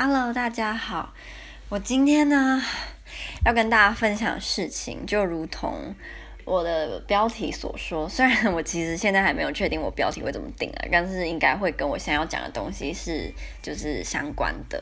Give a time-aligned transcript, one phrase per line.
[0.00, 1.12] Hello，大家好。
[1.68, 2.62] 我今天呢
[3.44, 5.92] 要跟大家分享事情，就如同
[6.44, 8.08] 我的标题所说。
[8.08, 14.80] 虽然我其实现在还没有确定我标题会怎么定啊，但是应该会跟我想要讲的东西是就是相关的。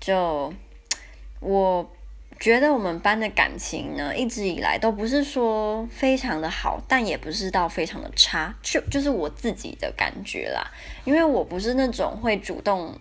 [0.00, 0.52] 就
[1.38, 1.88] 我
[2.40, 10.68] 觉得我们班的感情呢，一直以来都不是说非常的好，但也不是到非常的差，就就是我自己的感觉啦。
[11.04, 12.98] 因为我不是那种会主动。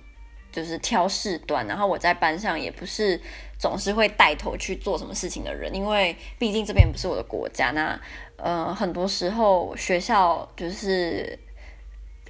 [0.58, 3.22] 就是挑事端，然后我在班上也不是
[3.60, 7.70] 总是会带头去做什么事情的人，因为毕竟这边不是我的国家。
[7.76, 8.00] 那
[8.38, 11.38] 呃，很多时候学校就是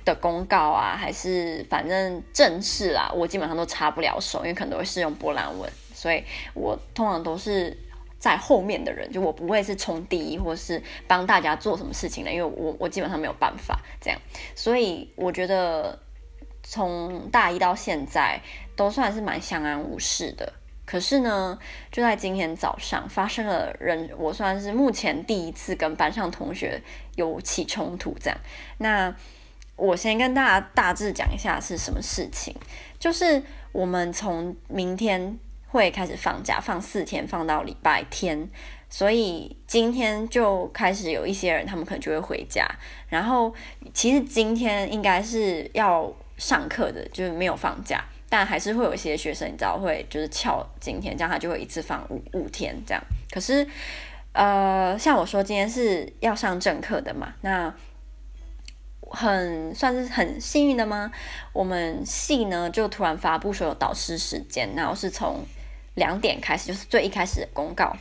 [0.04, 6.22] 的公告啊，还是反正正事啦，我基本上都插不了手，因为可能都会是用波兰文，所以
[6.54, 7.78] 我通常都是
[8.20, 14.20] 在后面的人，就我不会是冲第一，或是帮大家做什么事情的，因为我我基本上没有办法这样，
[14.54, 15.98] 所以我觉得。
[16.70, 18.42] 从大一到现在
[18.76, 20.52] 都算是蛮相安无事的，
[20.86, 21.58] 可是呢，
[21.90, 26.82] 就在今天早上发生了人，我算是目前第一次跟班上同学
[27.16, 28.38] 有起冲突这样。
[28.80, 29.16] 那
[29.78, 32.54] 我先跟大家大致讲一下是什么事情，
[33.00, 38.50] 就是我们从明天会开始放假，放四天，放到礼拜天，
[38.90, 42.68] 所以今天就开始有一些人，他们可能就会回家。
[43.08, 43.54] 然后
[43.94, 46.14] 其实今天应该是要。
[46.38, 53.04] 上课的就是没有放假，但还是会有一些学生，你知道会就是翘今天，这样他就会一次放五五天这样。
[53.32, 53.68] 可是，
[54.34, 57.74] 呃，像我说今天是要上正课的嘛，那
[59.02, 61.12] 很算是很幸运的吗？
[61.54, 65.44] 我们系呢就突然发布所有导师时间，然后是从
[65.96, 67.96] 两点开始，就是最一开始的公告。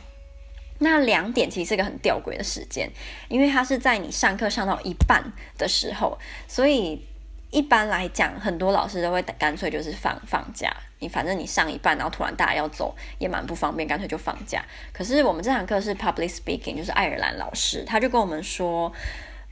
[0.77, 2.87] 那两点其实是一个很吊诡的时间，
[3.29, 5.23] 因为它是在你上课上到一半
[5.57, 7.06] 的时候，所以。
[7.49, 10.71] 一般来讲，很多老师都会干脆就是放放假。
[10.99, 14.63] 你反正你上一半，然后突然大家要走，也蛮不方便，干脆就放假。
[14.91, 18.91] 可是我们这堂课是 public speaking，就是爱尔兰老师，他就跟我们说，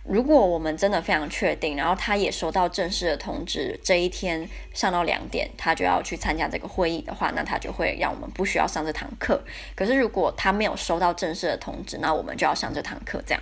[0.04, 9.40] 如果我们真的非常确定，然后他也收到正式的通知，这一天上到两点，他就要去参加这个会议的话，那他就会让我们不需要上这堂课。
[9.76, 13.22] 可是如果他没有收到正式的通知，那我们就要上这堂课。
[13.26, 13.42] 这样，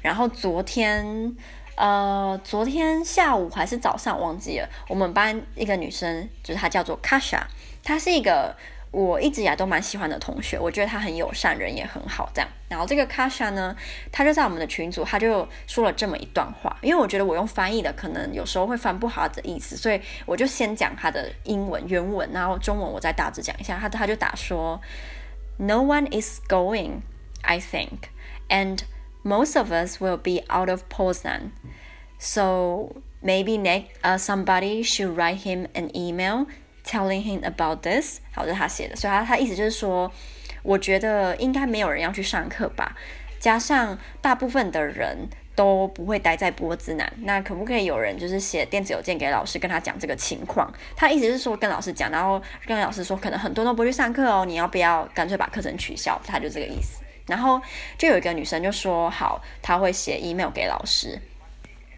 [0.00, 1.36] 然后昨天。
[1.76, 4.68] 呃，昨天下午还是早上忘记了。
[4.88, 7.40] 我们班一个女生，就是她叫做 Kasha，
[7.82, 8.54] 她是一个
[8.90, 10.58] 我一直以来都蛮喜欢的同学。
[10.58, 12.50] 我觉得她很友善，人也很好，这样。
[12.68, 13.74] 然后这个 Kasha 呢，
[14.12, 16.76] 她就在我们的群组，她就说了这么一段话。
[16.82, 23.78] 因为我觉得我用翻译的，可能有时候会翻不好的意思，所以我就先讲她的英文原文，然后中文我再大致讲一下。
[23.78, 24.78] 她她就打说
[25.56, 27.00] ：“No one is going,
[27.40, 28.10] I think,
[28.50, 28.80] and。”
[29.22, 31.50] Most of us will be out of Poznan,
[32.18, 36.46] so maybe next, uh, somebody should write him an email
[36.84, 38.20] telling him about this。
[38.32, 40.10] 好，这是他写的，所以他他意思就是说，
[40.62, 42.96] 我觉得应该没有人要去上课吧。
[43.38, 50.72] 加上大部分的人都不会待在波兹南，那可不可以有人就是写电子邮件给老师，跟他讲这个情况？
[50.96, 56.18] 他意思是说跟老师讲，然后跟老师说，可能很多都不去上课哦，你要不要干脆把课程取消？
[56.26, 57.02] 他就这个意思。
[57.30, 57.62] 然后
[57.96, 61.18] 就有一个女生就说好，她会写 email 给老师，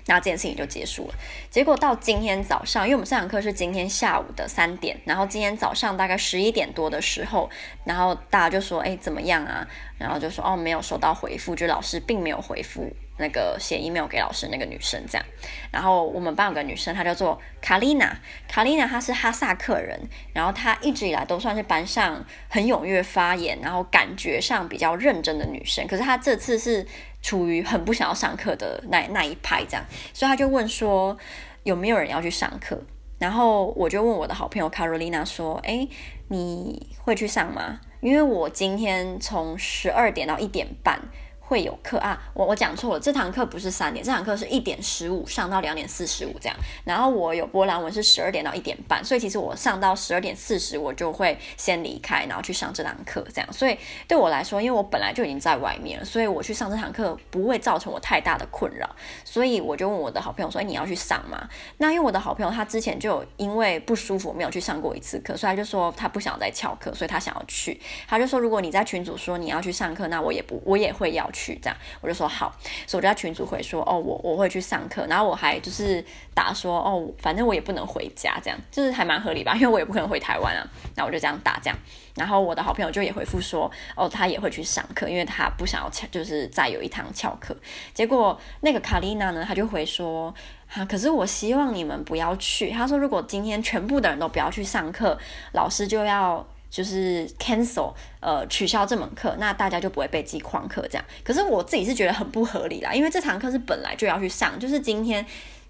[0.06, 1.14] 那这件事情就结束了。
[1.50, 7.48] 结果到今天早上，因为我们上堂课是今天下午的三点，然后今天早上大概十一点多的时候，
[7.84, 9.66] 然后大家就说，哎，怎么样啊？
[9.98, 12.94] 然后就说，哦，没有收到回复，就老师并没有回复。
[13.22, 15.24] 那个写 email 给老师那个女生这样，
[15.70, 18.18] 然后我们班有个女生，她叫做卡丽娜。
[18.48, 19.98] 卡丽娜她是哈萨克人，
[20.34, 25.86] 然后她一直以来都算是班上很踊跃发言，然后感觉上比较认真的女生。
[25.86, 26.84] 可是她这次是
[27.22, 31.16] 处于很不想要上课的那那一派这样，所以她就问说
[31.62, 32.82] 有没有人要去上课？
[33.18, 35.88] 然后我就问我的好朋友卡罗琳娜说：“诶，
[36.26, 37.78] 你会去上吗？
[38.00, 41.00] 因为我今天从十二点到一点半。”
[41.44, 46.56] 会有课啊，我我讲错了，这堂课不是三点，这堂课是一点十五上到两点四十五这样。
[46.84, 53.52] 然后我有波兰文是十二点到一点半，所以其实我上到十二点四十我就会先离开，然后去上这堂课这样。
[53.52, 53.76] 所以
[54.08, 58.88] 对我来说，因为我本来就已经在外面了，所以我去上这堂课不会造成我太大的困扰。
[59.24, 67.78] 所以我就问我的好朋友说：“哎，你要去上吗？”那因为我的好朋友他之前就因为不舒服没有去上过一次课，所以他就说他不想再翘课，所以他想要去。
[68.08, 72.54] 他就说：“如果你在群组说你要去上课，那我也不我也会要去，这样我就说好，
[72.86, 81.78] 所以我就在群组回说，哦，我我会去上课，然后我还就是打说，哦，反正我也不能回家，这样就是还蛮合理吧，因为我也不可能回台湾啊，那我就这样打这样，
[82.14, 87.56] 然后我的好朋友就也回复说，哦，他也会去上课，因为他不想要翘，就是再有一堂翘课。
[87.94, 90.34] 结果那个卡丽娜呢，他就回说，
[90.74, 92.70] 啊，可是我希望你们不要去。
[92.70, 95.18] 他说，如果今天全部的人都不要去上课，
[95.52, 96.46] 老师就要。
[96.72, 101.04] 就是 cancel，呃，取消这门课，那大家就不会被记旷课这样。
[101.22, 105.24] 可是我自己是觉得很不合理啦，因为这堂课是本来就要去上，就是今天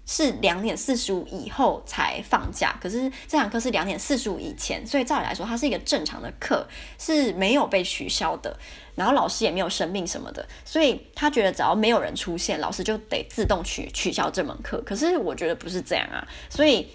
[0.05, 6.65] 是两点四十五以后才放假，可是这堂课是两点四十五以前，所以照理来说，它是一个正常的课，
[6.97, 8.57] 是没有被取消的，
[8.95, 14.81] 然后老师也没有生病什么的，所以他觉得只要没有人出现，老师就得自动取取消这门课。
[14.85, 16.87] 可是我觉得不是这样啊，所以。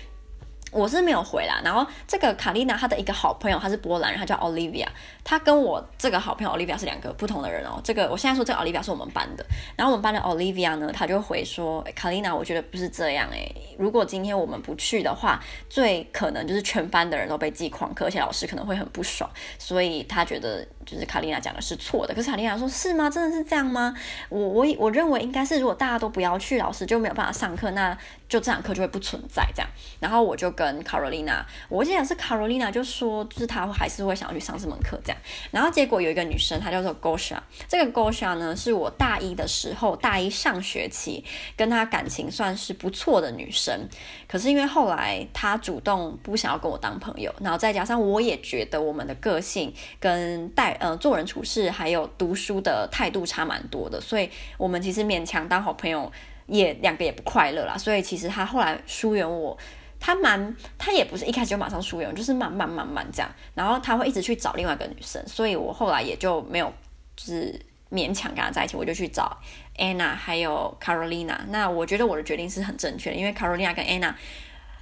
[0.70, 4.86] 我是没有回啦，然后这个卡丽娜她的一个好朋友，她是波兰人，她叫 Olivia，
[5.24, 7.80] 她跟我这个好朋友 Olivia 是两个不同的人哦。
[7.82, 9.44] 这个我现在说这个 Olivia 是我们班的，
[9.76, 19.28] 然后我们班的 Olivia 呢，她就回说，卡丽娜，我觉得不是这样诶，如果今天我们不去的话，最可能就是全班的人都被记旷课，而且老师可能会很不爽，
[19.58, 20.66] 所以她觉得。
[20.88, 23.10] 就是卡丽娜讲的是错的，可是卡丽娜说，是吗？
[23.10, 23.94] 真的是这样吗？
[24.30, 27.94] 我我我认为应该是，如果大家都不要去，老师就没有办法上课，那
[28.28, 29.70] 就这堂课就会不存在这样。
[30.00, 35.18] 然后我就跟卡罗琳娜，我记得是卡罗琳娜就说，就是她还是会想要去上这门课这样。
[35.50, 37.36] 然后结果有一个女生，她叫做 Gosha，
[37.68, 41.24] 这个 Gosha 呢是我大一的时候，大一上学期
[41.56, 43.88] 跟她感情算是不错的女生，
[44.26, 49.70] 可是因为后来她主动不想要跟我当朋友，然后再加上我也觉得我们的个性
[50.00, 50.68] 跟待。
[50.78, 56.12] 呃，做人处事还有读书的态度差蛮多的，所以我们其实勉强当好朋友
[56.48, 57.78] 也两个也不快乐啦。
[57.78, 59.56] 所以其实他后来疏远我，
[60.00, 63.30] 他蛮他也不是一开始就马上疏远，就是慢慢慢慢这样。
[63.54, 66.72] 然后他会一直去找另外一个女生，所以我后来也就没有
[67.16, 67.60] 就是
[67.90, 69.36] 勉强跟他在一起，我就去找
[69.76, 71.36] Anna 还有 Carolina。
[71.48, 74.14] 那我觉得我的决定是很正确的，因为 Carolina 跟 Anna。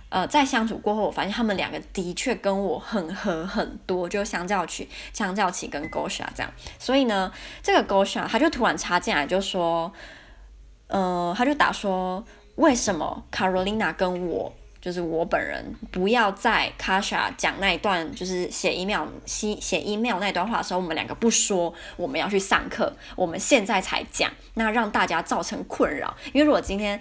[0.08, 7.30] 呃，在相处过后，我发现他们两个的确跟我很合很多，就相较起，相较起跟 Gosha 这样，所以呢，
[7.60, 9.92] 这个 Gosha 他就突然插进来就说，
[10.88, 12.24] 呃，他就打说，
[12.56, 27.00] 为什么 Carolina 跟我，就是我本人，不要在 Kasha 讲那一段，就是写 email 写写 email 那段话的时候，我们两个不说我们要去上课，我们现在才讲，那让大家造成困扰，因为如果今天。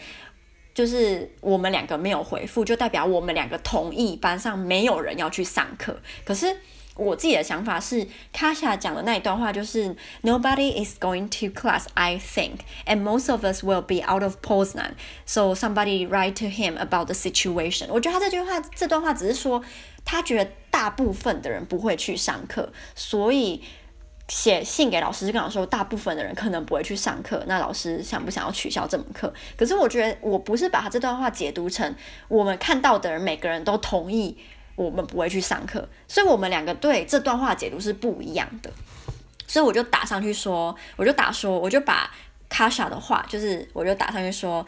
[0.75, 5.97] 就是我们两个没有回复，就代表我们两个同意班上没有人要去上课。
[6.25, 6.53] 可是
[6.95, 14.37] 我自己的想法是，卡夏讲的那一段话就是 Nobody is going to class, I think, and most of us will be out of
[14.41, 14.91] Poznan.
[15.25, 17.87] So somebody write to him about the situation.
[17.89, 19.63] 我觉得他这句话这段话只是说，
[20.03, 23.61] 他觉得大部分的人不会去上课，所以。
[24.27, 27.43] 写信给老师，就跟老师说，大部分的人可能不会去上课。
[27.45, 29.31] 那老师想不想要取消这门课？
[29.55, 31.95] 可是我觉得，我不是把他这段话解读成
[32.27, 34.35] 我们看到的人每个人都同意
[34.75, 38.69] 我们不会去上课，所以我们两个对这段话解读是不一样的。
[39.47, 42.11] 所以我就打上去说，我就打说，我就把
[42.49, 44.65] Kasha 的话，就是我就打上去说。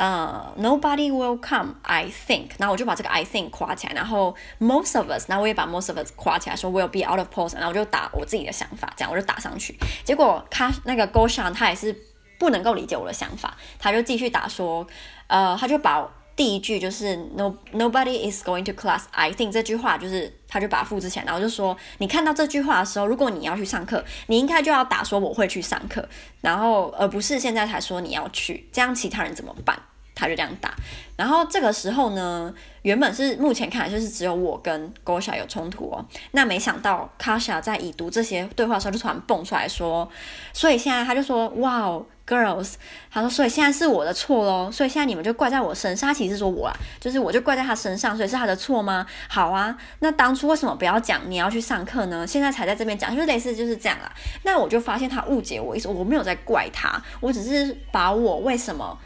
[0.00, 2.50] 呃、，Nobody will come, I think。
[2.56, 7.56] 然后我就把这个 I think 夸起来，然后 Most of us，然后我也把 Most of us 夸起来，说 Will be out of post。
[7.56, 9.76] 然后我就打我自己的想法，这样我就打上去。
[10.04, 11.92] 结果他那个 Goshan 他也是
[12.38, 14.86] 不能够理解我的想法，他就继续打说，
[15.26, 16.08] 呃，他就把。
[16.38, 19.02] 第一句就是 No nobody is going to class.
[19.10, 26.08] I think 这句话就是，他就把它复制起来，然后就说，你看到这句话的时候，如果你要去上课，你应该就要打说我会去上课，
[26.40, 29.76] 然后而不是现在才说你要去，这样其他人怎么办？
[30.14, 30.72] 他就这样打。
[31.18, 40.08] 然后这个时候呢，原本是目前看来就是只有我跟 Gosha 有冲突哦，那没想到 Kasha 在已读这些对话的时候，就突然蹦出来说，
[40.52, 42.06] 所以现在他就说，哇哦。
[42.28, 42.74] Girls，
[43.10, 46.08] 他说，所以现在是我的错喽，所以现在你们就怪在我身上。
[46.08, 49.06] 他其实是说我啊，就是我就怪在他身上，所以是他的错吗？
[49.30, 52.26] 好啊，那当初为什么不要讲你要去上课呢？
[52.26, 54.12] 现在才在这边讲，就是类似就是这样啦。
[54.42, 58.98] 那我就发现他误解我意思，我没有在怪他，我只是把我为什么。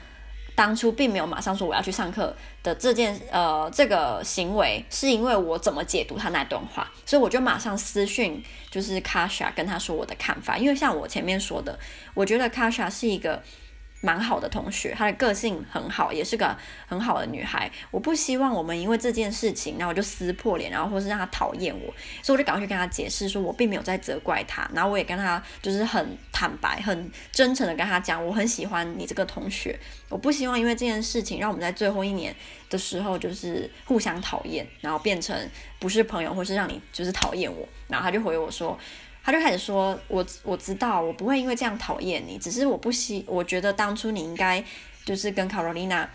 [0.54, 11.78] 当初并没有马上说我要去上课的这件呃这个行为，是因为我怎么解读他那段话，所以我就马上私讯就是 Kasha 跟他说我的看法，因为像我前面说的，
[12.14, 13.42] 我觉得 Kasha 是一个。
[14.02, 16.54] 蛮好的同学，她的个性很好，也是个
[16.86, 17.70] 很好的女孩。
[17.90, 24.68] 我不希望我们因为这件事情，然后就撕破脸，然后或是让她讨厌我，所以我就赶快去跟她解释，说我并没有在责怪她。
[24.74, 29.78] 然后我也跟她就是很坦白、很真诚的跟她讲，我很喜欢你这个同学。
[30.08, 32.34] 我不希望因为这件事情，让我们在最后一年
[32.68, 37.68] 的时候就是互相讨厌，然后变成不是朋友，或是让你就是讨厌我。
[37.86, 38.76] 然后她就回我说。
[39.24, 44.62] 他就开始说：“我我知道，我不会因为这样讨厌你，只是我不希，我觉得当初你应该
[45.04, 46.06] 就是跟 Carolina，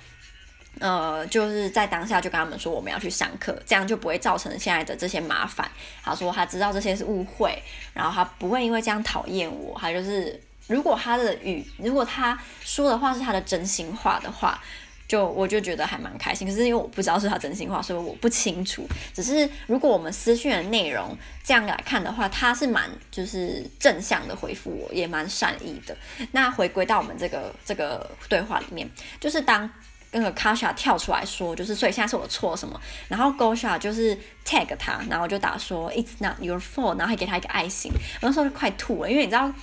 [0.79, 5.71] 呃，就是在当下就跟他们说我们要去上课，这样就不会造成现在的这些麻烦。”
[6.03, 7.57] 他说他知道这些是误会，
[7.93, 14.61] 然后他不会因为这样讨厌我，他就是如果他的语，如果他说的话是他的真心话的话。
[15.07, 18.85] 就我就觉得还蛮开心，可是因为我不知道是他真心话，所以我不清楚。
[19.13, 25.95] 只是如果我们私讯的内容这样来看的话，他是蛮就是正向的回复我，也蛮善意的。
[26.33, 29.69] 那回归到我们这个这个对话里面，就是当
[30.11, 39.53] 那个 Kasha 跳出来说，就是所以现在是我错什么，然后 Gosha 就是 tag 他，然后就打说 It's not your fault，然后还给他一个爱心，我那时候就快吐了，因为你知道。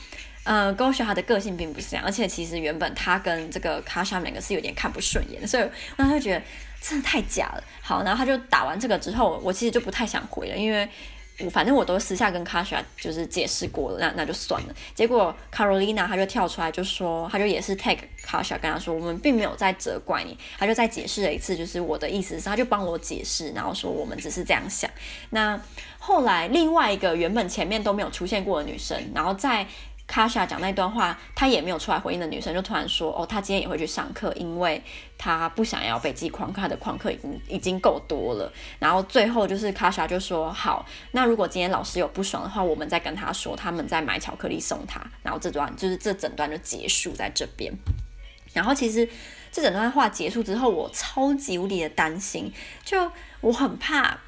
[0.44, 6.42] 呃，Gosha 他的个性并不是这样，而且其实原本他跟这个 Kasha 两个是有点看不顺眼，所以我就觉得
[6.82, 7.64] 真的太假了。
[7.80, 10.86] 好，然后他就打完这个之后，我其实就不太想回了，因为
[11.40, 14.74] 我反正我都私下跟 Kasha 就是解释过了，那那就算了。
[14.94, 24.90] 结果 Carolina 他就跳出来就说，他就也是 tag Kasha 跟他说，我们并没有在责怪你，他就再解释了一次，就是我的意思是，他就帮我解释，然后说我们只是这样想。
[25.30, 25.58] 那
[25.98, 29.66] 后来另外一个原本前面都没有出现过的女生，然后在。
[30.06, 34.82] 卡莎讲那段话，她也没有出来回应的女生就突然说：“哦，她今天也会去上课，因为
[35.16, 47.72] 她不想要被记旷课，她的旷课已经已经够多了。”然后最后就是卡莎就说：“好，那如果今天老师有不爽的话，我们再跟他说，他们再买巧克力送他。”然后这段就是这整段就结束在这边。
[48.52, 49.08] 然后其实
[49.50, 52.52] 这整段话结束之后，我超级无敌的担心，
[52.84, 54.18] 就我很怕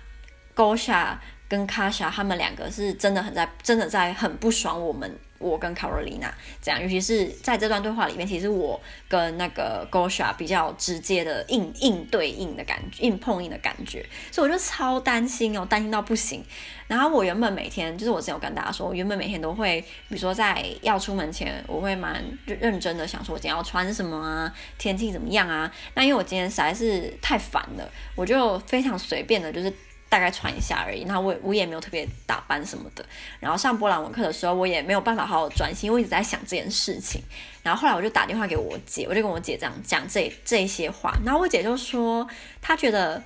[0.57, 5.17] Gosha 跟卡莎他们两个是真的很在真的在很不爽我们。
[5.39, 6.31] 我跟 Carolina
[6.63, 16.45] 这样，尤其是在这段对话里面，其实我跟那个 Gosha 比较直接的硬硬对应的感觉，硬碰硬的感觉，所以我就超担心哦，担心到不行。
[16.87, 25.73] 然后我原本每天，就是我之前有跟大家说，我原本每天都会，比如说在要出门前，我会蛮认真的想说，我今天要穿什么啊，天气怎么样啊？
[25.95, 29.73] 那因为我今天实在是太烦了，我就非常随便的，就是。
[30.09, 33.05] 大概穿一下而已，然后我我也没有特别打扮什么的。
[33.41, 37.21] 然后上波兰文课的时候，我也没有办法好好专心，我一直在想这件事情。
[37.63, 41.13] 然后后来我就打电话给我姐，我就跟我姐这样讲这这些话。
[41.25, 42.27] 然后我姐就说，
[42.63, 43.21] 她觉得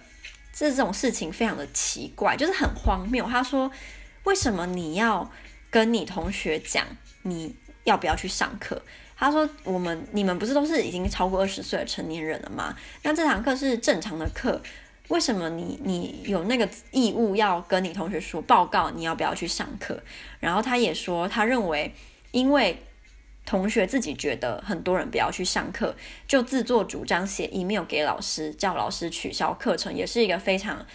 [0.55, 3.27] 这这种事情非常的奇怪，就是很荒谬。
[3.29, 3.71] 她说，
[4.25, 5.31] 为什么你要
[5.69, 6.87] 跟你同学讲
[7.23, 8.81] 你要不要去上课？
[9.19, 12.75] 她说，我们你们不是都是已经超过二十岁的成年人了吗？
[13.03, 14.63] 那这堂课是正常的课。
[15.11, 20.01] 为什么你你有那个义务要跟你同学说报告你要不要去上课？
[20.39, 21.93] 然后他也说，他认为
[22.31, 22.81] 因为
[23.45, 25.97] 同学自己觉得很多人不要去上课，
[26.29, 30.87] 就自作主张写 email 给老师，叫老师取消课程，也是一个非常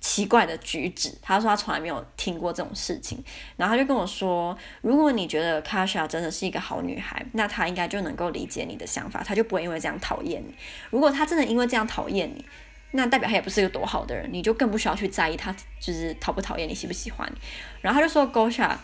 [0.00, 1.16] 奇怪的举止。
[1.22, 3.22] 他说他从来没有听过这种事情。
[3.56, 10.52] 然后他就跟我说，如果你觉得 Kasha 真的是一个好女孩，那她应该就能够理解你的想法，她就不会因为这样讨厌你。
[10.90, 12.44] 如果她真的因为这样讨厌你，
[12.92, 17.38] 那代表他也不是一个多好的人，你就更不需要去在意他就是讨不讨厌你，喜不喜欢你。
[17.80, 18.76] 然后他就说，Gosha，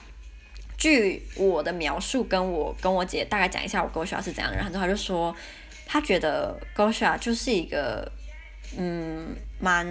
[0.78, 4.56] 据我的描述，跟我跟我姐大概讲一下，我 Gosha 是怎样的。
[4.56, 5.34] 然后他就说，
[5.84, 8.10] 他觉得 Gosha 就是一个，
[8.78, 9.86] 嗯，蛮，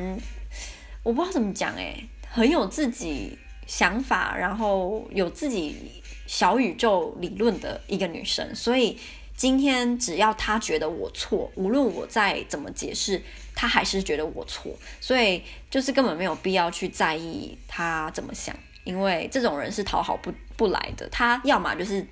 [1.03, 8.97] 我不知道怎么讲，诶，很有自己想法，然后有自己小宇宙理论的一个女生，所以。
[9.35, 13.21] 今天只要他觉得我错，无论我再怎么解释，
[13.53, 22.05] 他还是觉得我错，所以就是根本没有必要去在意他怎么想，因为这种人是讨好不不来的，他要么就是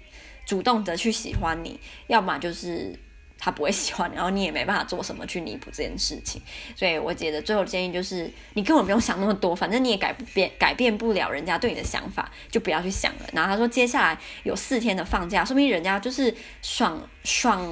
[0.46, 3.00] 主动的去喜欢你，要么就是。
[3.44, 6.42] 他不会喜欢，然后你也没办法做什么去弥补这件事情，
[6.78, 13.26] 所以我觉得最后建议就是，你根本不用想那么多，反正你也改变改变不了人家对你的想法，就不要去想了。
[13.34, 17.70] 然后他说，接下来有四天的放假，说明人家就是爽爽。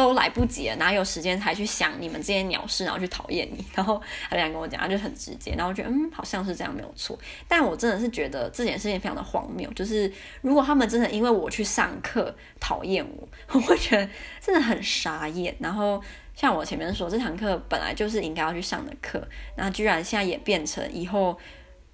[0.00, 3.62] 都来不及了，哪有时间才去想你们这些鸟事，然后去讨厌你？
[3.74, 7.18] 然后他这样跟我讲，他就很直接，然后我觉得嗯，好像是这样没有错。
[7.46, 14.08] 但我真的是觉得这件事情非常的荒谬，就是如果他们真的因为我去上课讨厌我，我会觉得
[14.40, 15.54] 真的很傻眼。
[15.60, 16.02] 然后
[16.34, 19.22] 像我前面说，这堂课本来就是应该要去上的课，
[19.54, 21.38] 然后居然现在也变成以后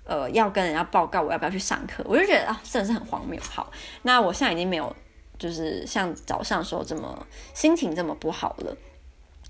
[0.04, 3.40] 呃要跟人家报告我要不要去上课，我就觉得啊，真的是很荒谬。
[3.42, 3.72] 好，
[4.02, 4.94] 那我现在已经没有。
[5.38, 8.76] 就是像早上时候这么心情这么不好了，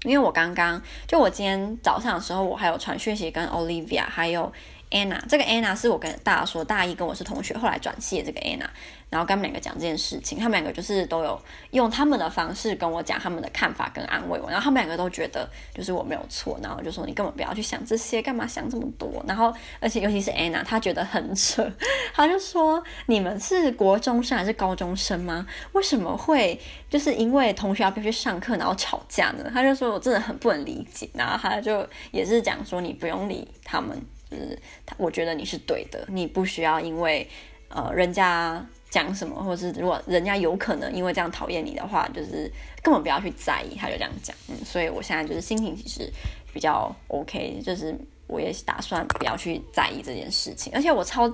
[0.05, 4.53] 因为我刚刚就我今天早上的时候，我还有传讯息跟 Olivia 还有
[4.97, 8.67] Anna，这个 Anna 是我跟大家说，大一跟我是同学，后来转系的这个 Anna。
[9.09, 19.25] 然后跟他们两个讲这件事情，他们两个就是都有用他们的方式跟我讲他们的看法跟安慰我，然后他们两个都觉得就是我没有错，然后就说你根本不要去想这些，干嘛想这么多？
[19.27, 21.71] 然后而且尤其是 Anna，她觉得很扯，
[22.13, 25.47] 她就说你们是国中生还是高中生吗？
[25.71, 26.61] 为什么会
[26.91, 29.49] 就是因为同学要必须上课然后吵架呢？
[29.55, 33.97] 她就说我真的很不能理解，然后她就也是讲说你不用理他们，
[34.31, 34.59] 就是
[34.97, 37.29] 我觉得你是对的，你不需要因为
[37.69, 38.65] 呃人家。
[38.89, 42.51] 讲什么，或者是如果人家有可能因为这样讨厌你的话，就是
[42.83, 44.35] 根本不要去在意，他就这样讲。
[44.49, 46.11] 嗯，所以我现在就是心情其实
[46.55, 47.95] 比较 OK，就是
[48.29, 50.73] 我也打算不要去在意这件事情。
[50.73, 51.31] 而且我超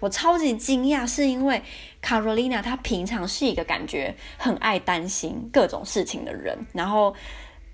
[0.00, 1.62] 我超级惊讶，是因为
[2.02, 7.14] Carolina 她平常是一个感觉很爱担心各种事情的人，然后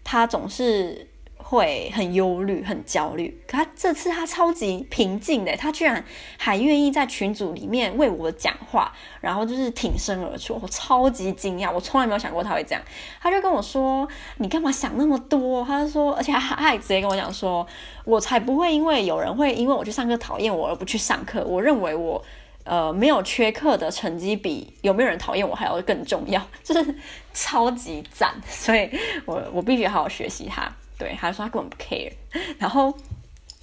[0.02, 1.06] 她总是。
[1.50, 6.04] 会很忧虑、很焦虑，可他这次他超级平静的，他居然
[6.38, 12.80] 还愿意在群组里面为我讲话，然后就是挺身而出，我超级惊讶，我从来没有想过他会这样。
[13.20, 17.66] 他就跟我说：“你干嘛想那么多？”他就说，而且他还直接跟我讲说
[18.06, 21.44] ：“我才不会因为有人会因为我去上课讨厌我而不去上课。
[21.44, 22.24] 我认为我
[22.62, 26.94] 呃没有缺课的成绩比有没有人讨厌我还要更重要，就是
[27.34, 28.32] 超级赞。
[28.46, 28.88] 所以
[29.26, 32.12] 我我必须好好学习他。”对，他说他根本不 care。
[32.60, 32.94] 然后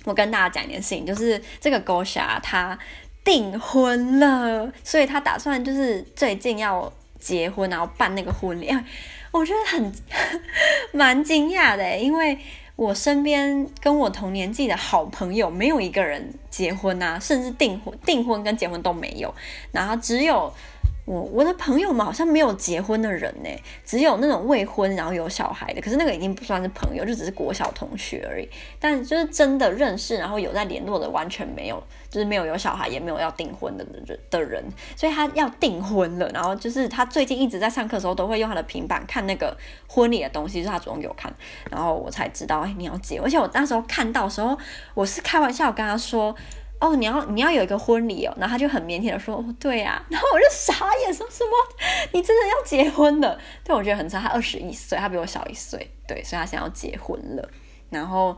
[0.03, 2.77] 我跟大家讲一件事情，就是这个 Gosha 他
[3.23, 8.69] 订婚了，所以他打算就是最近要结婚，然后办那个婚礼。
[9.31, 9.93] 我觉得很
[10.91, 12.39] 蛮惊讶的，因为
[12.75, 19.31] 我身边跟我同年纪的好朋友没有一个人结婚啊，甚至订婚、订婚跟结婚都没有，
[19.71, 20.51] 然后只有。
[21.07, 23.49] 我我的朋友们好像没有结婚的人呢，
[23.85, 28.49] 只有那种未婚然后有小孩的，可是那个已经不算是朋友，就只是国小同学而已。
[28.77, 34.61] 但就是真的认识然后有在联络的完全没有，就是没有有小孩也没有要订婚的人的人，
[34.97, 36.29] 所以他要订婚了。
[36.33, 41.33] 然后就是他最近一直在上课的时候都会用他的平板看那个婚礼的东西，是他主动给我看，
[41.71, 43.17] 然后我才知道哎，你要结。
[43.19, 44.57] 而且我那时候看到的时候，
[44.93, 46.35] 我是开玩笑跟他说。
[46.79, 51.51] 哦，你要你要有一个婚礼哦，然后他就很腼腆的说，对呀， 然后我就傻眼，说什么？
[52.11, 53.39] 你真的要结婚了？
[53.63, 57.49] 对，我觉得很差，他二十一岁，他比我小一岁，对，所以他想要结婚了，
[57.89, 58.37] 然后，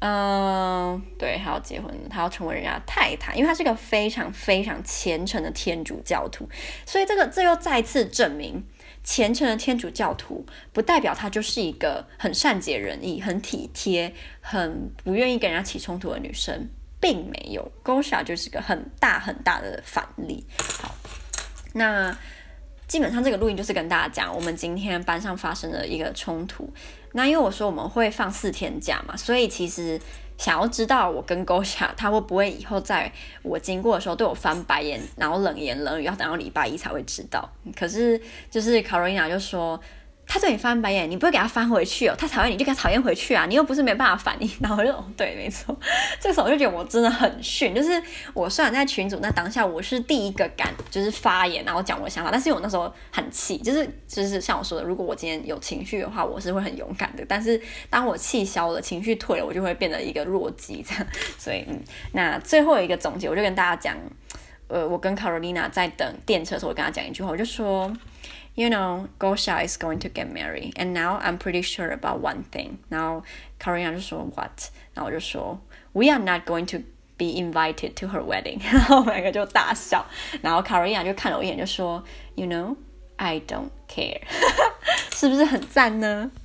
[0.00, 6.48] 嗯，对，他要结婚了，他要成为人家的太太，因为他是个非常非常虔诚的天主教徒，
[6.84, 8.66] 所以这个这又再次证明，
[9.04, 16.68] 虔诚的天主教徒不代表他就是一个很善解人意、很体贴、很不愿意跟人家起冲突的女生。
[17.00, 20.44] 并没有，Gosha 就是个很大很大的反例。
[20.82, 20.94] 好，
[21.74, 22.16] 那
[22.86, 26.72] 基本上这个录音就是跟大家讲，我们今天班上发生了一个冲突。
[27.12, 30.00] 那因为我说我们会放四天假嘛，所以其实
[30.36, 37.48] 想要知道我跟 Gosha 他会不会以后在我经过的时候对我翻白眼，然后冷言冷语，要等到礼拜一才会知道。
[37.76, 39.80] 可是就是 Carolina 就说。
[40.30, 42.14] 他对你翻白眼，你不会给他翻回去哦。
[42.18, 44.50] 他讨厌你就给他讨厌回去啊，你又不是没办法反应。
[44.60, 45.74] 然后我就对，没错，
[46.20, 47.74] 这个时候我就觉得我真的很逊。
[47.74, 48.00] 就是
[48.34, 57.24] 我虽然在群组那当下我是第一个敢就是发言，然后讲我的想法，但是我那时候很气，就是就是像我说的，如果我今天有情绪的话，我是会很勇敢的。
[57.26, 61.06] 但是当我气消了，情绪退了，我就会变得一个弱鸡这样。
[61.38, 61.80] 所以嗯，
[62.12, 63.96] 那最后一个总结，我就跟大家讲，
[64.66, 67.90] 呃，我跟 Carolina 在等电车的时候，我跟他讲一句话，我就说。
[68.57, 72.77] You know, Gosha is going to get married, and now I'm pretty sure about one thing.
[72.89, 73.23] 然后
[73.59, 74.69] Carolina 就说 What？
[74.93, 75.59] 然后我就说
[75.93, 76.79] We are not going to
[77.17, 78.59] be invited to her wedding.
[78.63, 80.05] 然后我们两个就大笑。
[80.41, 82.03] 然后 Carolina 就看了我一眼，就说
[82.35, 82.75] You know,
[83.15, 84.21] I don't care.
[85.15, 86.31] 是不是很赞呢？